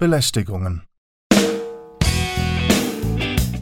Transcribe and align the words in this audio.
Belästigungen. 0.00 0.80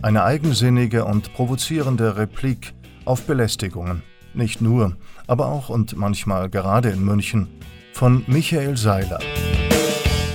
Eine 0.03 0.23
eigensinnige 0.23 1.05
und 1.05 1.35
provozierende 1.35 2.17
Replik 2.17 2.75
auf 3.05 3.27
Belästigungen. 3.27 4.05
Nicht 4.35 4.61
nur, 4.61 4.97
aber 5.27 5.47
auch 5.47 5.69
und 5.69 5.97
manchmal 5.97 6.49
gerade 6.49 6.91
in 6.91 7.05
München. 7.05 7.49
Von 7.93 8.23
Michael 8.29 8.77
Seiler. 8.77 9.19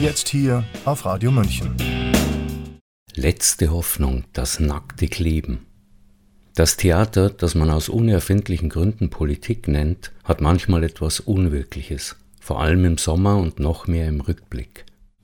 Jetzt 0.01 0.27
hier 0.27 0.65
auf 0.83 1.05
Radio 1.05 1.31
München. 1.31 1.73
Letzte 3.15 3.71
Hoffnung, 3.71 4.25
das 4.33 4.59
nackte 4.59 5.07
Kleben. 5.07 5.65
Das 6.53 6.75
Theater, 6.75 7.29
das 7.29 7.55
man 7.55 7.69
aus 7.69 7.87
unerfindlichen 7.87 8.67
Gründen 8.67 9.09
Politik 9.09 9.69
nennt, 9.69 10.11
hat 10.25 10.41
manchmal 10.41 10.83
etwas 10.83 11.21
Unwirkliches, 11.21 12.17
vor 12.41 12.59
allem 12.59 12.83
im 12.83 12.97
Sommer 12.97 13.37
und 13.37 13.61
noch 13.61 13.87
mehr 13.87 14.09
im 14.09 14.19
Rückblick. 14.19 14.83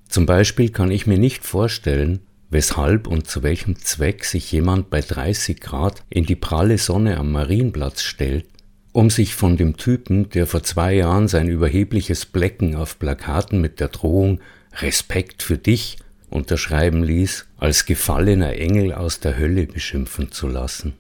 Zum 0.10 0.26
Beispiel 0.26 0.70
kann 0.70 0.90
ich 0.90 1.06
mir 1.06 1.20
nicht 1.20 1.46
vorstellen, 1.46 2.22
weshalb 2.50 3.06
und 3.06 3.28
zu 3.28 3.44
welchem 3.44 3.78
Zweck 3.78 4.26
sich 4.26 4.52
jemand 4.52 4.90
bei 4.90 5.02
30 5.02 5.62
Grad 5.62 6.04
in 6.10 6.26
die 6.26 6.36
pralle 6.36 6.80
Sonne 6.80 7.18
am 7.18 7.32
Marienplatz 7.32 8.02
stellt, 8.02 8.46
um 8.92 9.12
sich 9.12 9.36
von 9.36 9.56
dem 9.56 9.78
Typen, 9.78 10.28
der 10.32 10.48
vor 10.48 10.64
zwei 10.64 10.96
Jahren 10.96 11.28
sein 11.28 11.48
überhebliches 11.48 12.26
Blecken 12.26 12.76
auf 12.76 12.98
Plakaten 12.98 13.62
mit 13.62 13.80
der 13.80 13.90
Drohung 13.90 14.40
Respekt 14.82 15.44
für 15.44 15.60
dich 15.60 15.98
unterschreiben 16.32 17.04
ließ, 17.04 17.46
als 17.58 17.86
gefallener 17.86 18.54
Engel 18.54 18.94
aus 18.94 19.20
der 19.20 19.38
Hölle 19.38 19.68
beschimpfen 19.68 20.32
zu 20.32 20.48
lassen. 20.48 20.94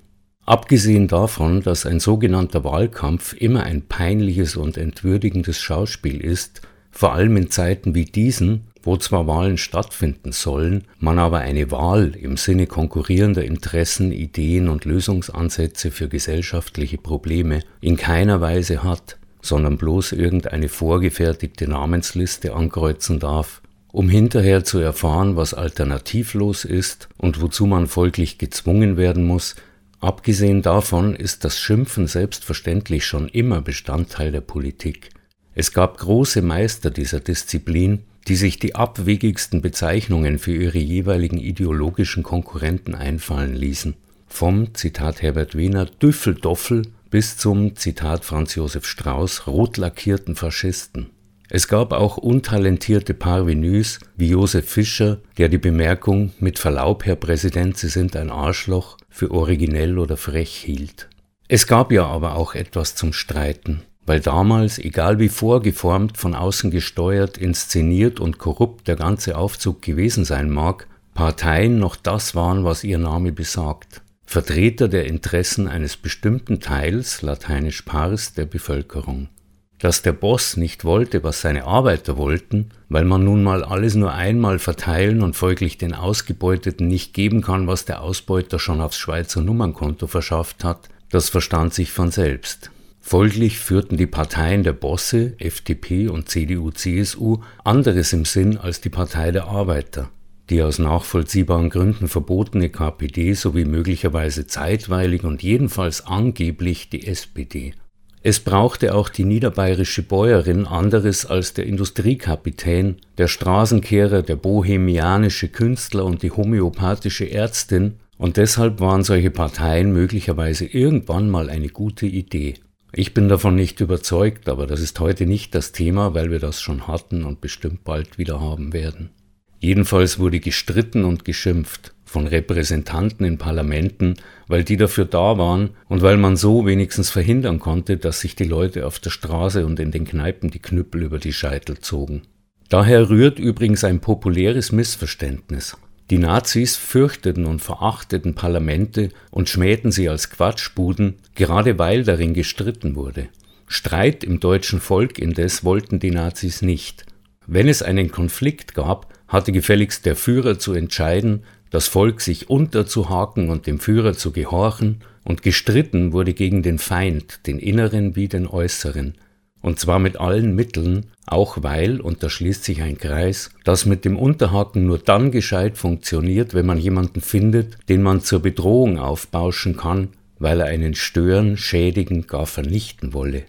Abgesehen 0.45 1.07
davon, 1.07 1.61
dass 1.61 1.87
ein 1.87 1.99
sogenannter 1.99 2.63
Wahlkampf 2.63 3.33
immer 3.33 3.63
ein 3.63 3.83
peinliches 3.83 4.55
und 4.55 4.77
entwürdigendes 4.77 5.59
Schauspiel 5.59 6.21
ist, 6.21 6.61
vor 6.91 7.13
allem 7.13 7.37
in 7.37 7.51
Zeiten 7.51 7.93
wie 7.93 8.05
diesen, 8.05 8.68
wo 8.81 8.97
zwar 8.97 9.27
Wahlen 9.27 9.57
stattfinden 9.57 10.31
sollen, 10.31 10.85
man 10.99 11.19
aber 11.19 11.39
eine 11.39 11.71
Wahl 11.71 12.15
im 12.15 12.37
Sinne 12.37 12.67
konkurrierender 12.67 13.43
Interessen, 13.43 14.11
Ideen 14.11 14.69
und 14.69 14.85
Lösungsansätze 14.85 15.91
für 15.91 16.07
gesellschaftliche 16.07 16.97
Probleme 16.97 17.61
in 17.81 17.97
keiner 17.97 18.41
Weise 18.41 18.83
hat, 18.83 19.17
sondern 19.41 19.77
bloß 19.77 20.13
irgendeine 20.13 20.69
vorgefertigte 20.69 21.67
Namensliste 21.67 22.53
ankreuzen 22.53 23.19
darf, 23.19 23.61
um 23.91 24.07
hinterher 24.07 24.63
zu 24.63 24.79
erfahren, 24.79 25.35
was 25.35 25.53
alternativlos 25.53 26.65
ist 26.65 27.09
und 27.17 27.41
wozu 27.41 27.65
man 27.65 27.87
folglich 27.87 28.37
gezwungen 28.37 28.97
werden 28.97 29.25
muss, 29.25 29.55
abgesehen 29.99 30.61
davon 30.61 31.15
ist 31.15 31.43
das 31.43 31.59
Schimpfen 31.59 32.07
selbstverständlich 32.07 33.05
schon 33.05 33.27
immer 33.27 33.61
Bestandteil 33.61 34.31
der 34.31 34.41
Politik. 34.41 35.09
Es 35.55 35.73
gab 35.73 35.97
große 35.97 36.41
Meister 36.41 36.91
dieser 36.91 37.19
Disziplin, 37.19 38.03
die 38.27 38.35
sich 38.35 38.59
die 38.59 38.75
abwegigsten 38.75 39.61
Bezeichnungen 39.61 40.39
für 40.39 40.53
ihre 40.53 40.77
jeweiligen 40.77 41.37
ideologischen 41.37 42.23
Konkurrenten 42.23 42.95
einfallen 42.95 43.55
ließen. 43.55 43.95
Vom, 44.27 44.73
Zitat 44.75 45.21
Herbert 45.21 45.55
Wehner, 45.55 45.85
Düffeldoffel 45.85 46.83
bis 47.09 47.37
zum, 47.37 47.75
Zitat 47.75 48.23
Franz 48.23 48.55
Josef 48.55 48.85
Strauß, 48.85 49.47
rot 49.47 49.77
lackierten 49.77 50.35
Faschisten. 50.35 51.09
Es 51.51 51.67
gab 51.67 51.93
auch 51.93 52.17
untalentierte 52.17 53.15
Parvenus 53.15 53.99
wie 54.15 54.29
Josef 54.29 54.69
Fischer, 54.69 55.19
der 55.39 55.49
die 55.49 55.57
Bemerkung 55.57 56.31
mit 56.39 56.59
Verlaub, 56.59 57.05
Herr 57.05 57.15
Präsident, 57.15 57.75
Sie 57.75 57.89
sind 57.89 58.15
ein 58.15 58.29
Arschloch 58.29 58.97
für 59.09 59.31
originell 59.31 59.97
oder 59.97 60.15
frech 60.15 60.55
hielt. 60.55 61.09
Es 61.47 61.65
gab 61.65 61.91
ja 61.91 62.05
aber 62.05 62.35
auch 62.35 62.53
etwas 62.53 62.93
zum 62.93 63.13
Streiten 63.13 63.81
weil 64.09 64.21
damals, 64.21 64.79
egal 64.79 65.19
wie 65.19 65.29
vorgeformt, 65.29 66.17
von 66.17 66.33
außen 66.33 66.71
gesteuert, 66.71 67.37
inszeniert 67.37 68.19
und 68.19 68.39
korrupt 68.39 68.87
der 68.87 68.95
ganze 68.95 69.37
Aufzug 69.37 69.83
gewesen 69.83 70.25
sein 70.25 70.49
mag, 70.49 70.87
Parteien 71.13 71.77
noch 71.77 71.95
das 71.95 72.33
waren, 72.33 72.63
was 72.63 72.83
ihr 72.83 72.97
Name 72.97 73.31
besagt. 73.31 74.01
Vertreter 74.25 74.87
der 74.87 75.05
Interessen 75.05 75.67
eines 75.67 75.95
bestimmten 75.95 76.59
Teils, 76.59 77.21
lateinisch 77.21 77.83
pars, 77.83 78.33
der 78.33 78.45
Bevölkerung. 78.45 79.29
Dass 79.77 80.01
der 80.01 80.13
Boss 80.13 80.57
nicht 80.57 80.85
wollte, 80.85 81.23
was 81.23 81.41
seine 81.41 81.65
Arbeiter 81.65 82.17
wollten, 82.17 82.71
weil 82.89 83.05
man 83.05 83.23
nun 83.23 83.43
mal 83.43 83.63
alles 83.63 83.93
nur 83.93 84.11
einmal 84.11 84.57
verteilen 84.57 85.21
und 85.21 85.35
folglich 85.35 85.77
den 85.77 85.93
Ausgebeuteten 85.93 86.87
nicht 86.87 87.13
geben 87.13 87.43
kann, 87.43 87.67
was 87.67 87.85
der 87.85 88.01
Ausbeuter 88.01 88.57
schon 88.57 88.81
aufs 88.81 88.97
Schweizer 88.97 89.41
Nummernkonto 89.41 90.07
verschafft 90.07 90.63
hat, 90.63 90.89
das 91.11 91.29
verstand 91.29 91.75
sich 91.75 91.91
von 91.91 92.09
selbst. 92.09 92.71
Folglich 93.09 93.57
führten 93.57 93.97
die 93.97 94.05
Parteien 94.05 94.61
der 94.61 94.73
Bosse, 94.73 95.33
FDP 95.39 96.09
und 96.09 96.29
CDU-CSU, 96.29 97.39
anderes 97.63 98.13
im 98.13 98.23
Sinn 98.23 98.55
als 98.55 98.81
die 98.81 98.91
Partei 98.91 99.31
der 99.31 99.45
Arbeiter. 99.45 100.11
Die 100.51 100.61
aus 100.61 100.77
nachvollziehbaren 100.77 101.71
Gründen 101.71 102.07
verbotene 102.07 102.69
KPD 102.69 103.33
sowie 103.33 103.65
möglicherweise 103.65 104.45
zeitweilig 104.45 105.23
und 105.23 105.41
jedenfalls 105.41 106.05
angeblich 106.05 106.91
die 106.91 107.07
SPD. 107.07 107.73
Es 108.21 108.41
brauchte 108.41 108.93
auch 108.93 109.09
die 109.09 109.25
niederbayerische 109.25 110.03
Bäuerin 110.03 110.67
anderes 110.67 111.25
als 111.25 111.55
der 111.55 111.65
Industriekapitän, 111.65 112.97
der 113.17 113.27
Straßenkehrer, 113.27 114.21
der 114.21 114.35
bohemianische 114.35 115.47
Künstler 115.47 116.05
und 116.05 116.21
die 116.21 116.29
homöopathische 116.29 117.31
Ärztin, 117.31 117.95
und 118.19 118.37
deshalb 118.37 118.79
waren 118.79 119.03
solche 119.03 119.31
Parteien 119.31 119.93
möglicherweise 119.93 120.67
irgendwann 120.67 121.27
mal 121.27 121.49
eine 121.49 121.69
gute 121.69 122.05
Idee. 122.05 122.53
Ich 122.91 123.13
bin 123.13 123.29
davon 123.29 123.55
nicht 123.55 123.81
überzeugt, 123.81 124.49
aber 124.49 124.65
das 124.65 124.81
ist 124.81 124.99
heute 124.99 125.25
nicht 125.25 125.53
das 125.53 125.71
Thema, 125.71 126.13
weil 126.15 126.31
wir 126.31 126.39
das 126.39 126.59
schon 126.59 126.87
hatten 126.87 127.23
und 127.23 127.39
bestimmt 127.41 127.83
bald 127.83 128.17
wieder 128.17 128.41
haben 128.41 128.73
werden. 128.73 129.11
Jedenfalls 129.59 130.19
wurde 130.19 130.39
gestritten 130.39 131.03
und 131.03 131.25
geschimpft 131.25 131.93
von 132.05 132.25
Repräsentanten 132.25 133.25
in 133.25 133.37
Parlamenten, 133.37 134.15
weil 134.47 134.63
die 134.63 134.77
dafür 134.77 135.05
da 135.05 135.37
waren 135.37 135.71
und 135.87 136.01
weil 136.01 136.17
man 136.17 136.37
so 136.37 136.65
wenigstens 136.65 137.11
verhindern 137.11 137.59
konnte, 137.59 137.97
dass 137.97 138.21
sich 138.21 138.35
die 138.35 138.45
Leute 138.45 138.87
auf 138.87 138.99
der 138.99 139.11
Straße 139.11 139.65
und 139.65 139.79
in 139.79 139.91
den 139.91 140.05
Kneipen 140.05 140.49
die 140.49 140.59
Knüppel 140.59 141.03
über 141.03 141.19
die 141.19 141.33
Scheitel 141.33 141.77
zogen. 141.79 142.23
Daher 142.69 143.09
rührt 143.09 143.37
übrigens 143.37 143.83
ein 143.83 143.99
populäres 143.99 144.71
Missverständnis. 144.71 145.77
Die 146.09 146.17
Nazis 146.17 146.75
fürchteten 146.75 147.45
und 147.45 147.61
verachteten 147.61 148.33
Parlamente 148.33 149.09
und 149.29 149.47
schmähten 149.47 149.91
sie 149.91 150.09
als 150.09 150.31
Quatschbuden, 150.31 151.15
gerade 151.35 151.77
weil 151.77 152.03
darin 152.03 152.33
gestritten 152.33 152.95
wurde. 152.95 153.29
Streit 153.67 154.23
im 154.23 154.39
deutschen 154.39 154.81
Volk 154.81 155.19
indes 155.19 155.63
wollten 155.63 155.99
die 155.99 156.09
Nazis 156.09 156.63
nicht. 156.63 157.05
Wenn 157.45 157.67
es 157.67 157.83
einen 157.83 158.11
Konflikt 158.11 158.73
gab, 158.73 159.13
hatte 159.27 159.51
gefälligst 159.51 160.07
der 160.07 160.15
Führer 160.15 160.57
zu 160.57 160.73
entscheiden, 160.73 161.43
das 161.69 161.87
Volk 161.87 162.21
sich 162.21 162.49
unterzuhaken 162.49 163.49
und 163.49 163.67
dem 163.67 163.79
Führer 163.79 164.13
zu 164.13 164.31
gehorchen, 164.31 165.01
und 165.23 165.43
gestritten 165.43 166.11
wurde 166.11 166.33
gegen 166.33 166.63
den 166.63 166.79
Feind, 166.79 167.45
den 167.45 167.59
inneren 167.59 168.15
wie 168.15 168.27
den 168.27 168.47
äußeren, 168.47 169.13
und 169.61 169.79
zwar 169.79 169.99
mit 169.99 170.19
allen 170.19 170.55
Mitteln, 170.55 171.07
auch 171.25 171.61
weil, 171.61 172.01
und 172.01 172.23
da 172.23 172.29
schließt 172.29 172.63
sich 172.63 172.81
ein 172.81 172.97
Kreis, 172.97 173.51
das 173.63 173.85
mit 173.85 174.05
dem 174.05 174.17
Unterhaken 174.17 174.85
nur 174.85 174.99
dann 174.99 175.31
gescheit 175.31 175.77
funktioniert, 175.77 176.53
wenn 176.53 176.65
man 176.65 176.79
jemanden 176.79 177.21
findet, 177.21 177.77
den 177.89 178.01
man 178.01 178.21
zur 178.21 178.41
Bedrohung 178.41 178.97
aufbauschen 178.97 179.77
kann, 179.77 180.09
weil 180.39 180.61
er 180.61 180.67
einen 180.67 180.95
stören, 180.95 181.57
schädigen, 181.57 182.25
gar 182.25 182.45
vernichten 182.45 183.13
wolle. 183.13 183.43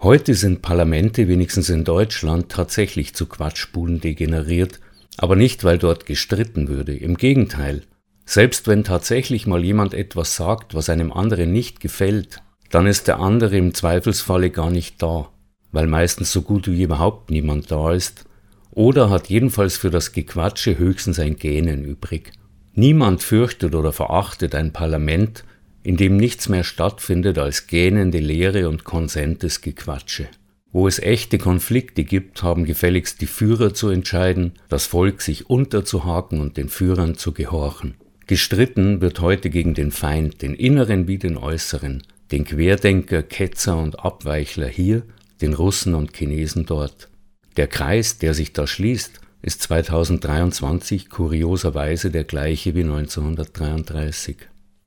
Heute 0.00 0.34
sind 0.34 0.60
Parlamente, 0.60 1.28
wenigstens 1.28 1.70
in 1.70 1.84
Deutschland, 1.84 2.50
tatsächlich 2.50 3.14
zu 3.14 3.26
Quatschbulen 3.26 4.00
degeneriert, 4.00 4.80
aber 5.16 5.34
nicht, 5.34 5.64
weil 5.64 5.78
dort 5.78 6.04
gestritten 6.06 6.68
würde, 6.68 6.94
im 6.94 7.16
Gegenteil. 7.16 7.82
Selbst 8.26 8.68
wenn 8.68 8.84
tatsächlich 8.84 9.46
mal 9.46 9.64
jemand 9.64 9.94
etwas 9.94 10.36
sagt, 10.36 10.74
was 10.74 10.88
einem 10.88 11.12
anderen 11.12 11.52
nicht 11.52 11.80
gefällt, 11.80 12.42
dann 12.70 12.86
ist 12.86 13.08
der 13.08 13.20
andere 13.20 13.56
im 13.56 13.72
Zweifelsfalle 13.72 14.50
gar 14.50 14.70
nicht 14.70 15.02
da 15.02 15.30
weil 15.74 15.88
meistens 15.88 16.30
so 16.30 16.42
gut 16.42 16.68
wie 16.68 16.84
überhaupt 16.84 17.30
niemand 17.30 17.70
da 17.70 17.92
ist, 17.92 18.24
oder 18.70 19.10
hat 19.10 19.28
jedenfalls 19.28 19.76
für 19.76 19.90
das 19.90 20.12
Gequatsche 20.12 20.78
höchstens 20.78 21.18
ein 21.18 21.36
Gähnen 21.36 21.84
übrig. 21.84 22.32
Niemand 22.74 23.22
fürchtet 23.22 23.74
oder 23.74 23.92
verachtet 23.92 24.54
ein 24.54 24.72
Parlament, 24.72 25.44
in 25.82 25.96
dem 25.96 26.16
nichts 26.16 26.48
mehr 26.48 26.64
stattfindet 26.64 27.38
als 27.38 27.66
gähnende 27.66 28.18
Lehre 28.18 28.68
und 28.68 28.84
konsentes 28.84 29.60
Gequatsche. 29.60 30.28
Wo 30.72 30.88
es 30.88 30.98
echte 30.98 31.38
Konflikte 31.38 32.04
gibt, 32.04 32.42
haben 32.42 32.64
gefälligst 32.64 33.20
die 33.20 33.26
Führer 33.26 33.74
zu 33.74 33.90
entscheiden, 33.90 34.52
das 34.68 34.86
Volk 34.86 35.22
sich 35.22 35.50
unterzuhaken 35.50 36.40
und 36.40 36.56
den 36.56 36.68
Führern 36.68 37.16
zu 37.16 37.32
gehorchen. 37.32 37.94
Gestritten 38.26 39.00
wird 39.00 39.20
heute 39.20 39.50
gegen 39.50 39.74
den 39.74 39.90
Feind, 39.90 40.40
den 40.40 40.54
inneren 40.54 41.06
wie 41.08 41.18
den 41.18 41.36
äußeren, 41.36 42.02
den 42.32 42.44
Querdenker, 42.44 43.22
Ketzer 43.22 43.76
und 43.76 44.00
Abweichler 44.04 44.68
hier 44.68 45.02
den 45.40 45.54
Russen 45.54 45.94
und 45.94 46.16
Chinesen 46.16 46.66
dort. 46.66 47.08
Der 47.56 47.66
Kreis, 47.66 48.18
der 48.18 48.34
sich 48.34 48.52
da 48.52 48.66
schließt, 48.66 49.20
ist 49.42 49.62
2023 49.62 51.10
kurioserweise 51.10 52.10
der 52.10 52.24
gleiche 52.24 52.74
wie 52.74 52.82
1933. 52.82 54.36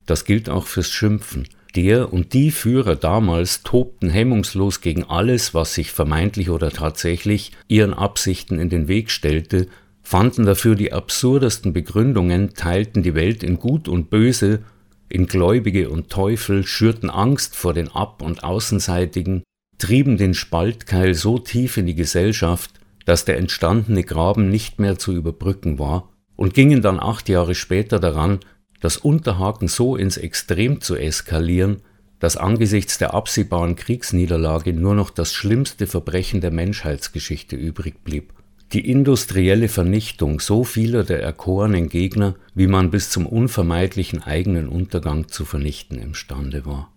Das 0.05 0.25
gilt 0.25 0.49
auch 0.49 0.65
fürs 0.65 0.89
Schimpfen. 0.89 1.47
Der 1.75 2.11
und 2.11 2.33
die 2.33 2.49
Führer 2.49 2.95
damals 2.95 3.61
tobten 3.61 4.09
hemmungslos 4.09 4.81
gegen 4.81 5.03
alles, 5.03 5.53
was 5.53 5.75
sich 5.75 5.91
vermeintlich 5.91 6.49
oder 6.49 6.71
tatsächlich 6.71 7.51
ihren 7.67 7.93
Absichten 7.93 8.59
in 8.59 8.69
den 8.69 8.87
Weg 8.87 9.11
stellte, 9.11 9.67
fanden 10.01 10.45
dafür 10.45 10.75
die 10.75 10.93
absurdesten 10.93 11.73
Begründungen, 11.73 12.53
teilten 12.53 13.03
die 13.03 13.13
Welt 13.13 13.43
in 13.43 13.59
Gut 13.59 13.87
und 13.87 14.09
Böse, 14.09 14.63
in 15.09 15.27
Gläubige 15.27 15.89
und 15.89 16.09
Teufel, 16.09 16.65
schürten 16.65 17.09
Angst 17.09 17.55
vor 17.55 17.73
den 17.73 17.89
Ab- 17.89 18.21
und 18.21 18.43
Außenseitigen, 18.43 19.43
trieben 19.77 20.17
den 20.17 20.33
Spaltkeil 20.33 21.13
so 21.13 21.37
tief 21.39 21.77
in 21.77 21.85
die 21.85 21.95
Gesellschaft, 21.95 22.71
dass 23.05 23.25
der 23.25 23.37
entstandene 23.37 24.03
Graben 24.03 24.49
nicht 24.49 24.79
mehr 24.79 24.97
zu 24.97 25.13
überbrücken 25.13 25.79
war, 25.79 26.09
und 26.35 26.53
gingen 26.53 26.81
dann 26.81 26.99
acht 26.99 27.29
Jahre 27.29 27.55
später 27.55 27.99
daran, 27.99 28.39
das 28.79 28.97
Unterhaken 28.97 29.67
so 29.67 29.95
ins 29.95 30.17
Extrem 30.17 30.81
zu 30.81 30.95
eskalieren, 30.95 31.81
dass 32.19 32.37
angesichts 32.37 32.97
der 32.97 33.13
absehbaren 33.13 33.75
Kriegsniederlage 33.75 34.73
nur 34.73 34.95
noch 34.95 35.09
das 35.09 35.33
schlimmste 35.33 35.87
Verbrechen 35.87 36.41
der 36.41 36.51
Menschheitsgeschichte 36.51 37.55
übrig 37.55 38.03
blieb. 38.03 38.33
Die 38.73 38.89
industrielle 38.89 39.69
Vernichtung 39.69 40.39
so 40.39 40.63
vieler 40.63 41.03
der 41.03 41.21
erkorenen 41.21 41.89
Gegner, 41.89 42.35
wie 42.53 42.67
man 42.67 42.91
bis 42.91 43.09
zum 43.09 43.25
unvermeidlichen 43.25 44.21
eigenen 44.23 44.67
Untergang 44.67 45.29
zu 45.29 45.45
vernichten 45.45 45.99
imstande 45.99 46.65
war. 46.65 46.91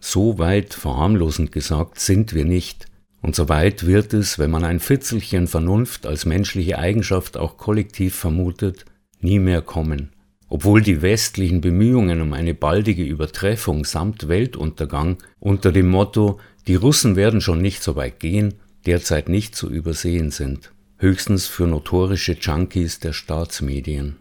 So 0.00 0.38
weit, 0.38 0.74
verharmlosend 0.74 1.52
gesagt, 1.52 2.00
sind 2.00 2.34
wir 2.34 2.44
nicht, 2.44 2.86
und 3.20 3.34
so 3.34 3.48
weit 3.48 3.86
wird 3.86 4.14
es, 4.14 4.38
wenn 4.38 4.50
man 4.50 4.64
ein 4.64 4.80
Fitzelchen 4.80 5.48
Vernunft 5.48 6.06
als 6.06 6.24
menschliche 6.24 6.78
Eigenschaft 6.78 7.36
auch 7.36 7.56
kollektiv 7.56 8.14
vermutet, 8.14 8.84
nie 9.20 9.40
mehr 9.40 9.62
kommen 9.62 10.10
obwohl 10.48 10.80
die 10.80 11.02
westlichen 11.02 11.60
Bemühungen 11.60 12.20
um 12.20 12.32
eine 12.32 12.54
baldige 12.54 13.04
Übertreffung 13.04 13.84
samt 13.84 14.28
Weltuntergang 14.28 15.18
unter 15.38 15.72
dem 15.72 15.88
Motto 15.88 16.40
Die 16.66 16.74
Russen 16.74 17.16
werden 17.16 17.40
schon 17.40 17.60
nicht 17.60 17.82
so 17.82 17.96
weit 17.96 18.20
gehen, 18.20 18.54
derzeit 18.86 19.28
nicht 19.28 19.54
zu 19.54 19.68
übersehen 19.68 20.30
sind, 20.30 20.72
höchstens 20.96 21.46
für 21.46 21.66
notorische 21.66 22.32
Junkies 22.32 23.00
der 23.00 23.12
Staatsmedien. 23.12 24.16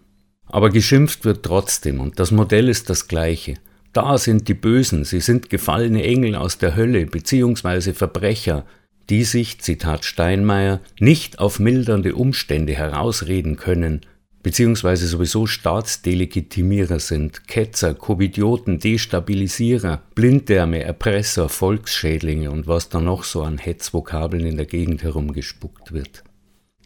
Aber 0.46 0.70
geschimpft 0.70 1.26
wird 1.26 1.44
trotzdem 1.44 2.00
und 2.00 2.20
das 2.20 2.32
Modell 2.32 2.70
ist 2.70 2.90
das 2.90 3.08
gleiche. 3.08 3.56
Da 3.94 4.18
sind 4.18 4.48
die 4.48 4.54
Bösen, 4.54 5.04
sie 5.04 5.22
sind 5.22 5.50
gefallene 5.50 6.04
Engel 6.04 6.36
aus 6.36 6.58
der 6.58 6.76
Hölle 6.76 7.06
beziehungsweise 7.06 7.94
Verbrecher, 7.94 8.66
die 9.10 9.24
sich, 9.24 9.60
Zitat 9.62 10.06
Steinmeier, 10.06 10.82
nicht 11.00 11.40
auf 11.40 11.60
mildernde 11.60 12.16
Umstände 12.16 12.74
herausreden 12.74 13.56
können, 13.56 14.02
beziehungsweise 14.44 15.08
sowieso 15.08 15.46
Staatsdelegitimierer 15.46 17.00
sind, 17.00 17.48
Ketzer, 17.48 17.94
Covidioten, 17.94 18.80
Destabilisierer, 18.80 20.02
Blinddärme, 20.16 20.84
Erpresser, 20.84 21.50
Volksschädlinge 21.50 22.52
und 22.52 22.68
was 22.68 22.90
da 22.90 23.00
noch 23.00 23.24
so 23.24 23.44
an 23.44 23.58
Hetzvokabeln 23.58 24.46
in 24.46 24.58
der 24.58 24.66
Gegend 24.66 25.04
herumgespuckt 25.04 25.92
wird. 25.92 26.24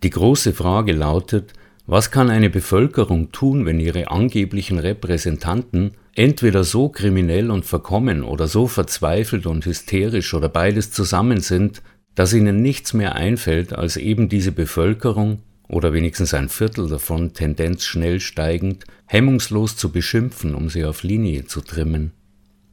Die 0.04 0.10
große 0.10 0.54
Frage 0.54 0.94
lautet, 0.94 1.54
was 1.88 2.12
kann 2.12 2.30
eine 2.30 2.50
Bevölkerung 2.50 3.32
tun, 3.32 3.66
wenn 3.66 3.80
ihre 3.80 4.10
angeblichen 4.12 4.80
Repräsentanten 4.80 5.92
entweder 6.16 6.64
so 6.64 6.90
kriminell 6.90 7.50
und 7.52 7.66
verkommen 7.66 8.24
oder 8.24 8.48
so 8.48 8.68
verzweifelt 8.68 9.46
und 9.46 9.66
hysterisch 9.66 10.34
oder 10.34 10.50
beides 10.50 10.92
zusammen 10.92 11.40
sind, 11.40 11.82
dass 12.16 12.34
ihnen 12.34 12.62
nichts 12.62 12.94
mehr 12.94 13.16
einfällt, 13.16 13.74
als 13.74 13.98
eben 13.98 14.30
diese 14.30 14.52
Bevölkerung 14.52 15.40
oder 15.68 15.94
wenigstens 15.94 16.34
ein 16.34 16.50
Viertel 16.50 16.90
davon, 16.90 17.34
Tendenz 17.34 17.86
schnell 17.86 18.20
steigend, 18.20 18.84
hemmungslos 19.06 19.78
zu 19.78 19.92
beschimpfen, 19.92 20.54
um 20.54 20.70
sie 20.70 20.84
auf 20.84 21.04
Linie 21.04 21.46
zu 21.46 21.62
trimmen. 21.62 22.12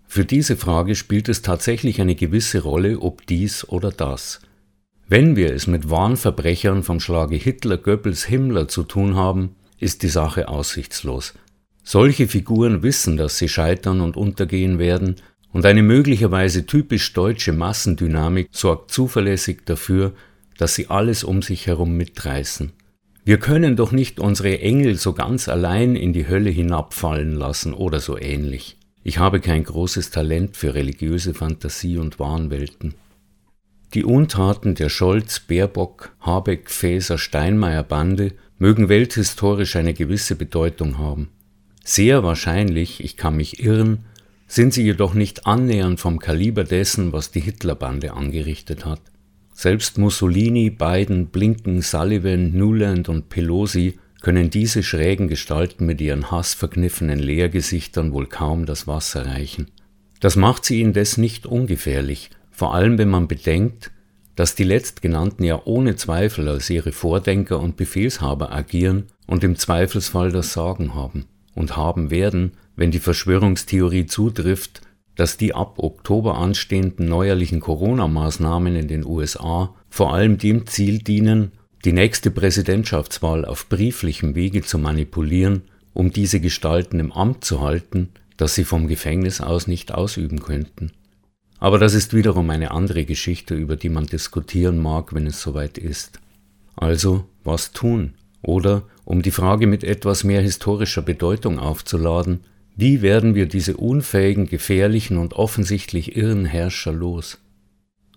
Für 0.09 0.25
diese 0.25 0.57
Frage 0.57 0.95
spielt 0.95 1.29
es 1.29 1.43
tatsächlich 1.43 2.01
eine 2.01 2.15
gewisse 2.15 2.63
Rolle, 2.63 2.99
ob 3.01 3.27
dies 3.27 3.69
oder 3.69 3.91
das. 3.91 4.41
Wenn 5.11 5.37
wir 5.37 5.55
es 5.55 5.67
mit 5.67 5.89
Wahnverbrechern 5.89 6.83
vom 6.83 7.01
Schlage 7.01 7.37
Hitler, 7.37 7.79
Goebbels, 7.79 8.27
Himmler 8.27 8.69
zu 8.69 8.83
tun 8.83 9.17
haben, 9.17 9.57
ist 9.79 10.03
die 10.03 10.09
Sache 10.09 10.49
aussichtslos. 10.49 11.33
Solche 11.83 12.29
Figuren 12.29 12.83
wissen, 12.83 13.17
dass 13.17 13.39
sie 13.39 13.49
scheitern 13.49 14.03
und 14.03 14.19
untergehen 14.19 14.79
werden, 14.79 15.17
und 15.51 15.65
eine 15.65 15.83
möglicherweise 15.83 16.67
typisch 16.67 17.15
deutsche 17.15 17.55
Massendynamik 17.55 18.49
sorgt 18.53 18.91
zuverlässig 18.91 19.65
dafür, 19.65 20.13
dass 20.59 20.75
sie 20.75 20.89
alles 20.89 21.25
um 21.25 21.41
sich 21.41 21.67
herum 21.67 21.97
mitreißen. 21.97 22.73
Wir 23.25 23.39
können 23.39 23.77
doch 23.77 23.93
nicht 23.93 24.21
unsere 24.21 24.61
Engel 24.61 24.97
so 24.97 25.15
ganz 25.15 25.49
allein 25.49 25.97
in 25.97 26.13
die 26.13 26.29
Hölle 26.29 26.51
hinabfallen 26.51 27.33
lassen 27.33 27.73
oder 27.73 28.01
so 28.01 28.19
ähnlich. 28.19 28.77
Ich 29.03 29.17
habe 29.17 29.41
kein 29.41 29.65
großes 29.65 30.11
Talent 30.11 30.59
für 30.59 30.75
religiöse 30.75 31.33
Fantasie 31.33 31.97
und 31.97 32.19
Wahnwelten. 32.19 32.93
Die 33.94 34.05
Untaten 34.05 34.75
der 34.75 34.90
Scholz, 34.90 35.40
Baerbock, 35.40 36.14
Habeck, 36.20 36.70
Faeser, 36.70 37.17
Steinmeier 37.17 37.82
Bande 37.82 38.32
mögen 38.58 38.90
welthistorisch 38.90 39.76
eine 39.76 39.94
gewisse 39.94 40.37
Bedeutung 40.37 40.99
haben. 40.99 41.31
Sehr 41.85 42.23
wahrscheinlich, 42.23 43.02
ich 43.02 43.17
kann 43.17 43.37
mich 43.37 43.64
irren, 43.64 44.05
sind 44.46 44.75
sie 44.75 44.82
jedoch 44.82 45.14
nicht 45.14 45.46
annähernd 45.46 46.00
vom 46.00 46.19
Kaliber 46.19 46.64
dessen, 46.64 47.12
was 47.14 47.31
die 47.31 47.40
Hitlerbande 47.40 48.12
angerichtet 48.12 48.85
hat. 48.85 49.00
Selbst 49.55 49.96
Mussolini, 49.96 50.69
Biden, 50.69 51.29
Blinken, 51.29 51.81
Sullivan, 51.81 52.52
Nuland 52.52 53.08
und 53.08 53.31
Pelosi 53.31 53.99
können 54.20 54.50
diese 54.50 54.82
schrägen 54.82 55.29
Gestalten 55.29 55.87
mit 55.87 56.00
ihren 56.00 56.31
hassverkniffenen 56.31 57.19
Leergesichtern 57.19 58.12
wohl 58.12 58.26
kaum 58.26 58.67
das 58.67 58.87
Wasser 58.87 59.26
reichen. 59.26 59.70
Das 60.20 60.37
macht 60.37 60.64
sie 60.64 60.81
indes 60.81 61.17
nicht 61.17 61.46
ungefährlich, 61.46 62.31
vor 62.59 62.75
allem 62.75 62.99
wenn 62.99 63.09
man 63.09 63.29
bedenkt, 63.29 63.93
dass 64.35 64.57
die 64.57 64.65
letztgenannten 64.65 65.45
ja 65.45 65.63
ohne 65.65 65.95
Zweifel 65.95 66.49
als 66.49 66.69
ihre 66.69 66.91
Vordenker 66.91 67.61
und 67.61 67.77
Befehlshaber 67.77 68.51
agieren 68.51 69.05
und 69.29 69.45
im 69.45 69.55
Zweifelsfall 69.55 70.33
das 70.33 70.55
Sagen 70.55 70.93
haben 70.93 71.27
und 71.55 71.77
haben 71.77 72.11
werden, 72.11 72.55
wenn 72.75 72.91
die 72.91 72.99
Verschwörungstheorie 72.99 74.07
zutrifft, 74.07 74.81
dass 75.15 75.37
die 75.37 75.55
ab 75.55 75.79
Oktober 75.79 76.37
anstehenden 76.37 77.07
neuerlichen 77.07 77.61
Corona-Maßnahmen 77.61 78.75
in 78.75 78.89
den 78.89 79.07
USA 79.07 79.73
vor 79.89 80.13
allem 80.13 80.37
dem 80.37 80.67
Ziel 80.67 80.99
dienen, 80.99 81.53
die 81.85 81.93
nächste 81.93 82.33
Präsidentschaftswahl 82.33 83.45
auf 83.45 83.69
brieflichem 83.69 84.35
Wege 84.35 84.63
zu 84.63 84.79
manipulieren, 84.79 85.63
um 85.95 86.11
diese 86.11 86.41
Gestalten 86.41 86.99
im 86.99 87.13
Amt 87.13 87.45
zu 87.45 87.61
halten, 87.61 88.09
das 88.37 88.57
sie 88.57 88.65
vom 88.65 88.89
Gefängnis 88.89 89.41
aus 89.41 89.69
nicht 89.69 89.95
ausüben 89.95 90.41
könnten. 90.41 90.91
Aber 91.59 91.79
das 91.79 91.95
ist 91.95 92.15
wiederum 92.15 92.51
eine 92.51 92.71
andere 92.71 93.05
Geschichte, 93.05 93.55
über 93.55 93.77
die 93.77 93.89
man 93.89 94.07
diskutieren 94.07 94.79
mag, 94.79 95.15
wenn 95.15 95.27
es 95.27 95.43
soweit 95.43 95.77
ist. 95.79 96.21
Also, 96.77 97.27
was 97.43 97.73
tun? 97.73 98.15
Oder, 98.43 98.85
um 99.05 99.23
die 99.23 99.33
Frage 99.33 99.67
mit 99.67 99.83
etwas 99.83 100.23
mehr 100.23 100.41
historischer 100.41 101.03
Bedeutung 101.03 101.59
aufzuladen, 101.59 102.41
wie 102.77 103.03
werden 103.03 103.35
wir 103.35 103.47
diese 103.47 103.77
unfähigen, 103.77 104.47
gefährlichen 104.47 105.19
und 105.19 105.35
offensichtlich 105.35 106.17
irren 106.17 106.45
Herrscher 106.45 106.93
los? 106.93 107.38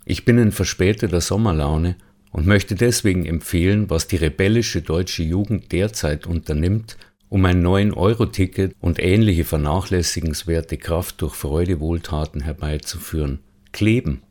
Ich 0.06 0.24
bin 0.24 0.38
in 0.38 0.52
verspäteter 0.52 1.20
Sommerlaune 1.20 1.96
und 2.32 2.46
möchte 2.46 2.76
deswegen 2.76 3.26
empfehlen, 3.26 3.90
was 3.90 4.08
die 4.08 4.18
rebellische 4.18 4.84
deutsche 4.84 5.24
Jugend 5.24 5.72
derzeit 5.72 6.28
unternimmt, 6.28 6.98
um 7.32 7.46
ein 7.46 7.66
9-Euro-Ticket 7.66 8.76
und 8.82 9.02
ähnliche 9.02 9.46
vernachlässigenswerte 9.46 10.76
Kraft 10.76 11.22
durch 11.22 11.34
Freudewohltaten 11.34 12.42
herbeizuführen. 12.42 13.40
Kleben. 13.72 14.22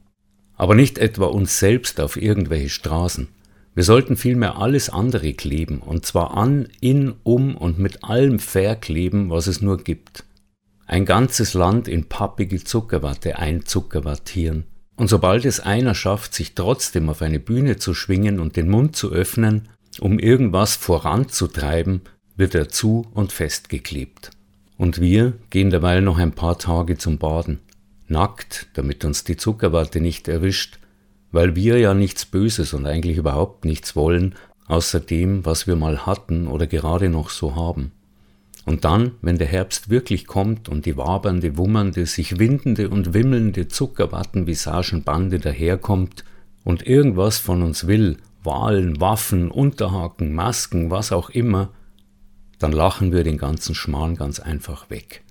Aber 0.54 0.74
nicht 0.74 0.98
etwa 0.98 1.24
uns 1.24 1.58
selbst 1.58 1.98
auf 1.98 2.20
irgendwelche 2.20 2.68
Straßen. 2.68 3.28
Wir 3.74 3.84
sollten 3.84 4.18
vielmehr 4.18 4.58
alles 4.58 4.90
andere 4.90 5.32
kleben, 5.32 5.78
und 5.78 6.04
zwar 6.04 6.36
an, 6.36 6.68
in, 6.82 7.14
um 7.22 7.56
und 7.56 7.78
mit 7.78 8.04
allem 8.04 8.38
verkleben, 8.38 9.30
was 9.30 9.46
es 9.46 9.62
nur 9.62 9.78
gibt. 9.78 10.24
Ein 10.86 11.06
ganzes 11.06 11.54
Land 11.54 11.88
in 11.88 12.04
pappige 12.04 12.62
Zuckerwatte 12.62 13.38
einzuckerwattieren. 13.38 14.64
Und 14.96 15.08
sobald 15.08 15.46
es 15.46 15.60
einer 15.60 15.94
schafft, 15.94 16.34
sich 16.34 16.54
trotzdem 16.54 17.08
auf 17.08 17.22
eine 17.22 17.40
Bühne 17.40 17.78
zu 17.78 17.94
schwingen 17.94 18.40
und 18.40 18.56
den 18.56 18.68
Mund 18.68 18.94
zu 18.94 19.10
öffnen, 19.10 19.70
um 20.00 20.18
irgendwas 20.18 20.76
voranzutreiben, 20.76 22.02
wird 22.40 22.56
er 22.56 22.68
zu 22.68 23.06
und 23.14 23.32
festgeklebt. 23.32 24.30
Und 24.76 25.00
wir 25.00 25.34
gehen 25.50 25.70
derweil 25.70 26.02
noch 26.02 26.18
ein 26.18 26.32
paar 26.32 26.58
Tage 26.58 26.98
zum 26.98 27.18
Baden. 27.18 27.60
Nackt, 28.08 28.66
damit 28.74 29.04
uns 29.04 29.22
die 29.22 29.36
Zuckerwatte 29.36 30.00
nicht 30.00 30.26
erwischt, 30.26 30.80
weil 31.30 31.54
wir 31.54 31.78
ja 31.78 31.94
nichts 31.94 32.26
Böses 32.26 32.74
und 32.74 32.86
eigentlich 32.86 33.18
überhaupt 33.18 33.64
nichts 33.64 33.94
wollen, 33.94 34.34
außer 34.66 34.98
dem, 34.98 35.44
was 35.44 35.66
wir 35.66 35.76
mal 35.76 36.06
hatten 36.06 36.48
oder 36.48 36.66
gerade 36.66 37.08
noch 37.08 37.30
so 37.30 37.54
haben. 37.54 37.92
Und 38.64 38.84
dann, 38.84 39.12
wenn 39.22 39.38
der 39.38 39.46
Herbst 39.46 39.90
wirklich 39.90 40.26
kommt 40.26 40.68
und 40.68 40.86
die 40.86 40.96
wabernde, 40.96 41.56
wummernde, 41.56 42.06
sich 42.06 42.38
windende 42.38 42.88
und 42.88 43.14
wimmelnde 43.14 43.68
Zuckerwattenvisagenbande 43.68 45.38
daherkommt 45.38 46.24
und 46.64 46.86
irgendwas 46.86 47.38
von 47.38 47.62
uns 47.62 47.86
will, 47.86 48.16
Wahlen, 48.42 49.00
Waffen, 49.00 49.50
Unterhaken, 49.50 50.32
Masken, 50.32 50.90
was 50.90 51.12
auch 51.12 51.30
immer, 51.30 51.70
dann 52.60 52.70
lachen 52.70 53.12
wir 53.12 53.24
den 53.24 53.38
ganzen 53.38 53.74
Schmarrn 53.74 54.14
ganz 54.14 54.38
einfach 54.38 54.88
weg 54.88 55.24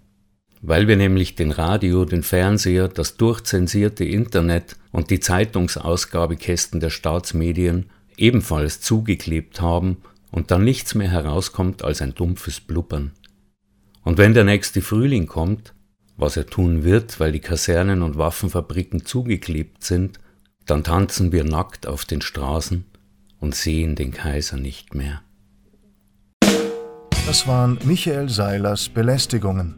weil 0.61 0.87
wir 0.87 0.97
nämlich 0.97 1.35
den 1.35 1.51
Radio, 1.51 2.05
den 2.05 2.23
Fernseher, 2.23 2.87
das 2.87 3.17
durchzensierte 3.17 4.03
Internet 4.03 4.75
und 4.91 5.09
die 5.09 5.19
Zeitungsausgabekästen 5.19 6.79
der 6.79 6.89
Staatsmedien 6.89 7.89
ebenfalls 8.17 8.81
zugeklebt 8.81 9.61
haben 9.61 9.97
und 10.31 10.51
dann 10.51 10.63
nichts 10.63 10.95
mehr 10.95 11.09
herauskommt 11.09 11.83
als 11.83 12.01
ein 12.01 12.13
dumpfes 12.13 12.59
Blubbern. 12.59 13.11
Und 14.03 14.17
wenn 14.17 14.33
der 14.33 14.43
nächste 14.43 14.81
Frühling 14.81 15.27
kommt, 15.27 15.73
was 16.17 16.35
er 16.35 16.45
tun 16.45 16.83
wird, 16.83 17.19
weil 17.19 17.31
die 17.31 17.39
Kasernen 17.39 18.01
und 18.01 18.17
Waffenfabriken 18.17 19.05
zugeklebt 19.05 19.83
sind, 19.83 20.19
dann 20.65 20.83
tanzen 20.83 21.31
wir 21.31 21.45
nackt 21.45 21.87
auf 21.87 22.03
den 22.03 22.21
Straßen 22.21 22.85
und 23.39 23.55
sehen 23.55 23.95
den 23.95 24.11
Kaiser 24.11 24.57
nicht 24.57 24.93
mehr. 24.93 25.21
Das 27.29 27.45
waren 27.45 27.77
Michael 27.83 28.27
Seilers 28.27 28.89
Belästigungen. 28.89 29.75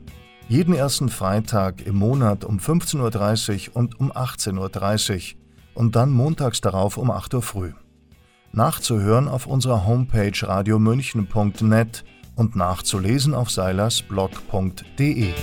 Jeden 0.48 0.74
ersten 0.74 1.10
Freitag 1.10 1.86
im 1.86 1.98
Monat 1.98 2.46
um 2.46 2.60
15.30 2.60 3.72
Uhr 3.72 3.75
und 3.75 4.00
um 4.00 4.10
18.30 4.10 5.34
Uhr 5.36 5.39
und 5.74 5.98
dann 5.98 6.12
montags 6.12 6.62
darauf 6.62 6.96
um 6.96 7.12
8 7.12 7.34
Uhr 7.34 7.41
früh. 7.41 7.74
Nachzuhören 8.53 9.27
auf 9.27 9.48
unserer 9.48 9.86
Homepage 9.86 10.31
radiomünchen.net 10.41 12.05
und 12.38 12.55
nachzulesen 12.55 13.34
auf 13.34 13.51
seilersblog.de. 13.51 15.34